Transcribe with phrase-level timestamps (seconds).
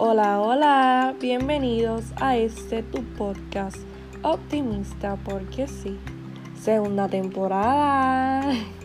[0.00, 3.76] Hola, hola, bienvenidos a este tu podcast
[4.22, 5.98] optimista porque sí,
[6.62, 8.42] segunda temporada.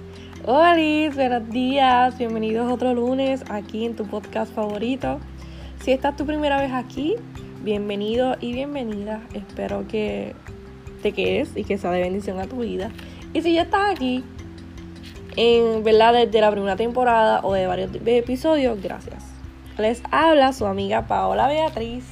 [0.48, 0.76] Hola,
[1.14, 5.20] buenos días, bienvenidos otro lunes aquí en tu podcast favorito.
[5.84, 7.14] Si esta es tu primera vez aquí,
[7.62, 9.22] bienvenido y bienvenida.
[9.36, 10.34] Espero que
[11.04, 12.90] te quedes y que sea de bendición a tu vida.
[13.34, 14.24] Y si ya estás aquí,
[15.36, 19.33] en verdad desde la primera temporada o de varios episodios, gracias.
[19.78, 22.06] Les habla su amiga Paola Beatriz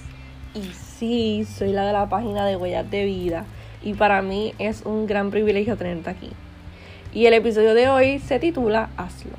[0.56, 3.46] y sí, soy la de la página de Huellas de Vida
[3.84, 6.32] y para mí es un gran privilegio tenerte aquí.
[7.14, 9.34] Y el episodio de hoy se titula Hazlo.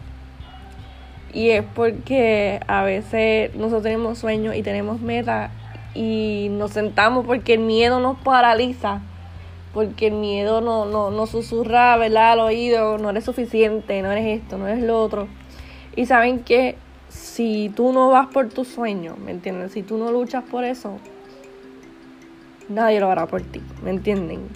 [1.34, 5.50] Y es porque a veces nosotros tenemos sueños y tenemos metas
[5.92, 9.00] y nos sentamos porque el miedo nos paraliza,
[9.74, 12.32] porque el miedo nos no, no susurra ¿verdad?
[12.32, 15.27] al oído, no eres suficiente, no eres esto, no eres lo otro.
[15.96, 16.77] Y saben que
[17.12, 19.68] si tú no vas por tu sueño, ¿me entienden?
[19.70, 20.96] Si tú no luchas por eso,
[22.69, 24.48] nadie lo hará por ti, ¿me entienden?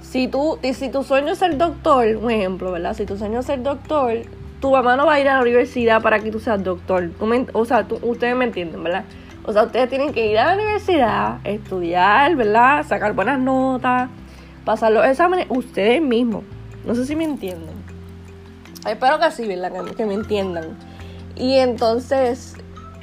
[0.00, 2.94] Si, tú, si tu sueño es ser doctor, un ejemplo, ¿verdad?
[2.94, 4.22] Si tu sueño es ser doctor,
[4.60, 7.10] tu mamá no va a ir a la universidad para que tú seas doctor.
[7.52, 9.04] o sea, ustedes me entienden, ¿verdad?
[9.44, 12.86] O sea, ustedes tienen que ir a la universidad, estudiar, ¿verdad?
[12.86, 14.08] Sacar buenas notas,
[14.64, 16.44] pasar los exámenes ustedes mismos.
[16.84, 17.74] No sé si me entienden.
[18.88, 19.72] Espero que sí, ¿verdad?
[19.96, 20.93] que me entiendan.
[21.36, 22.54] Y entonces,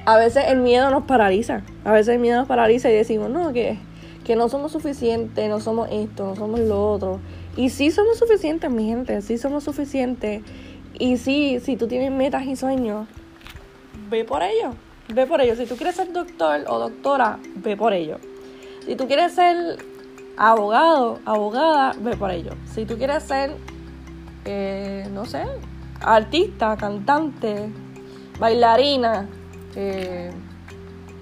[0.06, 1.64] a veces el miedo nos paraliza.
[1.84, 3.78] A veces el miedo nos paraliza y decimos, no, que,
[4.24, 7.20] que no somos suficientes, no somos esto, no somos lo otro.
[7.58, 10.42] Y sí somos suficientes, mi gente, sí somos suficientes.
[10.98, 13.08] Y sí, si tú tienes metas y sueños,
[14.10, 14.74] ve por ello.
[15.14, 15.56] Ve por ello.
[15.56, 18.18] Si tú quieres ser doctor o doctora, ve por ello.
[18.86, 19.78] Si tú quieres ser
[20.38, 22.52] abogado, abogada, ve por ello.
[22.74, 23.56] Si tú quieres ser,
[24.46, 25.44] eh, no sé,
[26.02, 27.70] artista, cantante,
[28.42, 29.28] bailarina,
[29.76, 30.32] eh,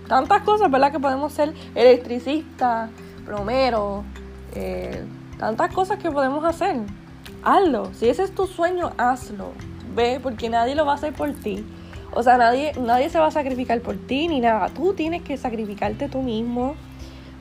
[0.07, 0.93] tantas cosas, ¿verdad?
[0.93, 2.89] Que podemos ser electricista,
[3.25, 4.05] plomero,
[4.55, 5.03] eh,
[5.37, 6.77] tantas cosas que podemos hacer.
[7.43, 7.93] Hazlo.
[7.93, 9.51] Si ese es tu sueño, hazlo.
[9.93, 11.65] Ve, porque nadie lo va a hacer por ti.
[12.13, 14.69] O sea, nadie, nadie se va a sacrificar por ti ni nada.
[14.69, 16.75] Tú tienes que sacrificarte tú mismo,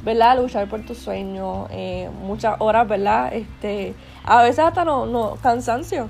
[0.05, 0.41] ¿verdad?
[0.43, 1.69] Luchar por tu sueño.
[1.71, 3.33] Eh, muchas horas, ¿verdad?
[3.33, 3.95] Este,
[4.25, 6.09] a veces hasta no, no, cansancio.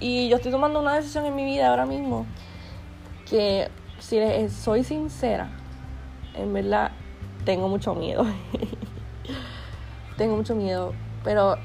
[0.00, 2.26] Y yo estoy tomando una decisión en mi vida ahora mismo
[3.28, 5.50] que si les soy sincera,
[6.34, 6.92] en verdad
[7.44, 8.24] tengo mucho miedo.
[10.16, 10.92] tengo mucho miedo.
[11.24, 11.56] Pero,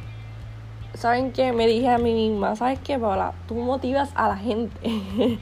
[0.93, 1.53] ¿saben qué?
[1.53, 3.33] Me dije a mí misma, ¿sabes qué, Paola?
[3.47, 4.75] Tú motivas a la gente.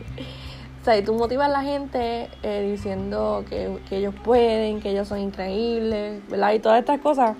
[0.81, 5.07] o sea, tú motivas a la gente eh, diciendo que, que ellos pueden, que ellos
[5.07, 6.53] son increíbles, ¿verdad?
[6.53, 7.35] Y todas estas cosas.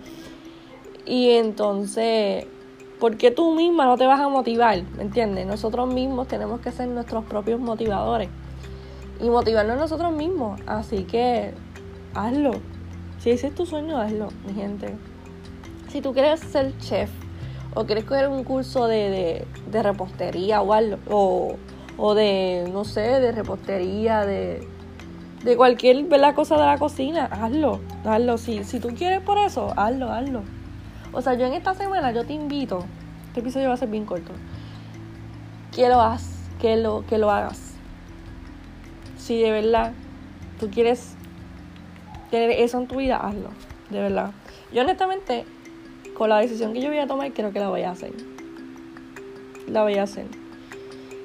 [1.06, 2.46] Y entonces,
[3.00, 4.84] ¿por qué tú misma no te vas a motivar?
[4.96, 5.48] ¿Me entiendes?
[5.48, 8.30] Nosotros mismos tenemos que ser nuestros propios motivadores
[9.20, 10.60] y motivarnos nosotros mismos.
[10.66, 11.54] Así que
[12.14, 12.52] hazlo.
[13.20, 14.96] Si ese es tu sueño, hazlo, mi gente.
[15.90, 17.10] Si tú quieres ser chef
[17.74, 21.56] o quieres coger un curso de, de, repostería o algo, o,
[21.98, 24.66] o, de, no sé, de repostería, de,
[25.44, 26.34] de cualquier ¿verdad?
[26.34, 28.38] cosa de la cocina, hazlo, hazlo.
[28.38, 30.44] Si, si tú quieres por eso, hazlo, hazlo.
[31.12, 32.86] O sea, yo en esta semana yo te invito,
[33.28, 34.32] este episodio va a ser bien corto,
[35.76, 36.00] que lo
[36.60, 37.69] que lo, que lo hagas
[39.30, 39.94] si de verdad
[40.60, 41.14] tú quieres
[42.32, 43.50] tener eso en tu vida, hazlo.
[43.92, 44.32] De verdad.
[44.74, 45.46] Yo honestamente,
[46.18, 48.12] con la decisión que yo voy a tomar, creo que la voy a hacer.
[49.68, 50.26] La voy a hacer.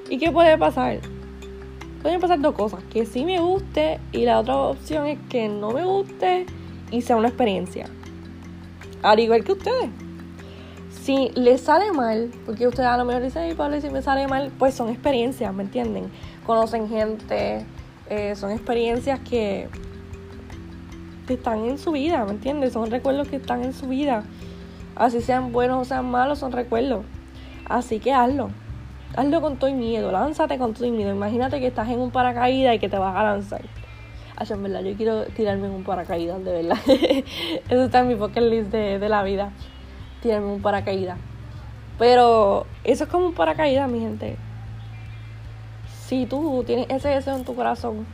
[0.07, 0.99] ¿Y qué puede pasar?
[2.03, 2.83] Pueden pasar dos cosas.
[2.93, 6.45] Que sí me guste y la otra opción es que no me guste
[6.91, 7.87] y sea una experiencia.
[9.01, 9.89] Al igual que ustedes.
[11.01, 14.51] Si les sale mal, porque ustedes a lo mejor dicen, Pablo, si me sale mal,
[14.59, 16.11] pues son experiencias, ¿me entienden?
[16.45, 17.65] Conocen gente,
[18.09, 19.67] eh, son experiencias que,
[21.27, 22.73] están en su vida, ¿me entiendes?
[22.73, 24.23] Son recuerdos que están en su vida.
[24.95, 27.03] Así sean buenos o sean malos, son recuerdos.
[27.67, 28.51] Así que hazlo.
[29.17, 30.11] Hazlo con todo y miedo.
[30.11, 31.11] Lánzate con todo y miedo.
[31.11, 33.61] Imagínate que estás en un paracaídas y que te vas a lanzar.
[34.35, 36.77] Ay, en verdad, yo quiero tirarme en un paracaídas, de verdad.
[36.87, 39.51] Eso está en mi pocket list de, de la vida.
[40.21, 41.17] Tirarme un paracaídas.
[41.97, 44.35] Pero eso es como un paracaídas, mi gente
[46.07, 48.05] si tú tienes ese deseo en tu corazón,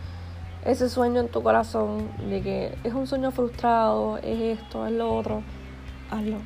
[0.65, 5.13] ese sueño en tu corazón de que es un sueño frustrado, es esto, es lo
[5.13, 5.43] otro,
[6.09, 6.38] hazlo.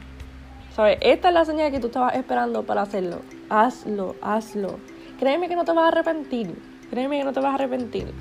[0.75, 0.97] ¿Sabes?
[1.01, 3.21] Esta es la señal que tú estabas esperando para hacerlo.
[3.50, 4.80] Hazlo, hazlo.
[5.19, 6.62] Créeme que no te vas a arrepentir.
[6.89, 8.13] Créeme que no te vas a arrepentir.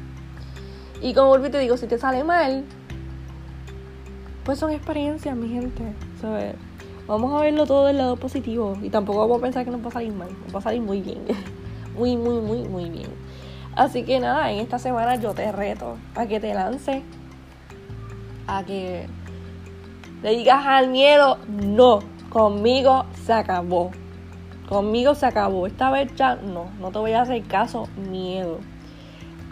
[1.03, 2.65] Y como volví te digo, si te sale mal,
[4.44, 5.82] pues son experiencias, mi gente.
[6.20, 6.55] ¿Sabes?
[7.09, 8.77] Vamos a verlo todo del lado positivo.
[8.82, 10.29] Y tampoco vamos a pensar que nos va a salir mal.
[10.44, 11.25] Nos va a salir muy bien.
[11.94, 13.11] muy, muy, muy, muy bien.
[13.76, 17.02] Así que nada, en esta semana yo te reto a que te lances
[18.46, 19.06] a que
[20.23, 22.00] le digas al miedo, no,
[22.31, 23.91] conmigo se acabó.
[24.69, 25.67] Conmigo se acabó.
[25.67, 28.61] Esta vez ya no, no te voy a hacer caso, miedo.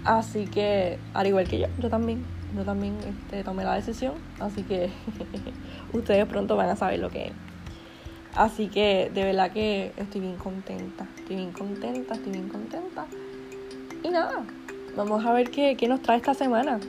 [0.05, 2.25] Así que, al igual que yo, yo también,
[2.57, 4.15] yo también este, tomé la decisión.
[4.41, 4.91] Así que
[5.93, 7.33] ustedes pronto van a saber lo que es.
[8.35, 13.05] Así que de verdad que estoy bien contenta, estoy bien contenta, estoy bien contenta.
[14.03, 14.45] Y nada,
[14.97, 16.81] vamos a ver qué, qué nos trae esta semana.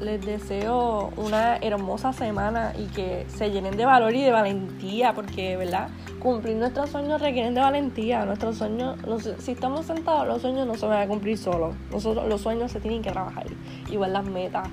[0.00, 5.56] Les deseo una hermosa semana y que se llenen de valor y de valentía, porque,
[5.56, 5.88] ¿verdad?
[6.18, 8.26] Cumplir nuestros sueños requieren de valentía.
[8.26, 8.98] Nuestros sueños,
[9.38, 11.74] si estamos sentados, los sueños no se van a cumplir solos.
[11.90, 13.46] Nosotros, los sueños se tienen que trabajar.
[13.90, 14.68] Igual las metas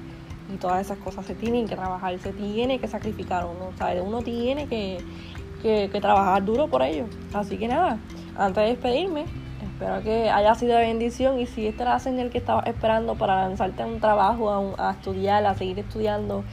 [0.53, 4.03] y todas esas cosas se tienen que trabajar, se tiene que sacrificar uno, ¿sabes?
[4.05, 4.97] Uno tiene que,
[5.63, 7.05] que, trabajar duro por ello.
[7.33, 7.97] Así que nada,
[8.37, 9.25] antes de despedirme,
[9.63, 13.15] espero que haya sido de bendición y si esta era la señal que estaba esperando
[13.15, 16.43] para lanzarte a un trabajo, a, estudiar, a seguir estudiando,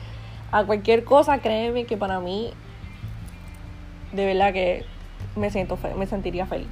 [0.53, 2.53] a cualquier cosa, créeme que para mí,
[4.13, 4.85] de verdad que
[5.37, 6.69] me, siento me sentiría feliz.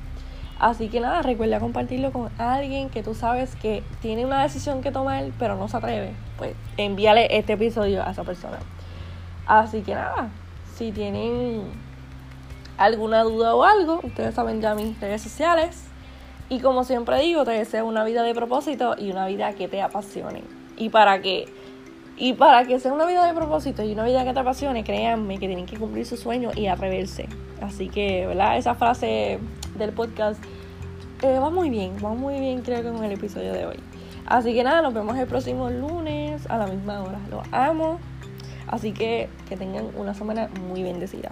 [0.58, 4.91] Así que nada, recuerda compartirlo con alguien que tú sabes que tiene una decisión que
[4.91, 6.12] tomar, pero no se atreve.
[6.37, 8.58] Pues envíale este episodio a esa persona.
[9.46, 10.31] Así que nada,
[10.75, 11.62] si tienen
[12.78, 15.84] alguna duda o algo, ustedes saben ya mis redes sociales.
[16.48, 19.82] Y como siempre digo, te deseo una vida de propósito y una vida que te
[19.82, 20.42] apasione.
[20.78, 21.46] Y para que
[22.20, 25.38] y para que sea una vida de propósito y una vida que te apasione, créanme
[25.38, 27.28] que tienen que cumplir sus sueños y atreverse.
[27.60, 28.56] Así que, ¿verdad?
[28.58, 29.38] Esa frase
[29.76, 30.42] del podcast
[31.22, 33.81] eh, va muy bien, va muy bien creo que con el episodio de hoy.
[34.26, 37.20] Así que nada, nos vemos el próximo lunes a la misma hora.
[37.31, 37.98] Los amo.
[38.66, 41.31] Así que que tengan una semana muy bendecida.